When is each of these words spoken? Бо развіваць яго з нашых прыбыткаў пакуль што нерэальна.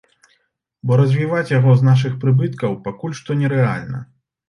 Бо 0.91 0.97
развіваць 1.01 1.53
яго 1.59 1.77
з 1.83 1.89
нашых 1.91 2.17
прыбыткаў 2.25 2.71
пакуль 2.91 3.19
што 3.25 3.41
нерэальна. 3.47 4.07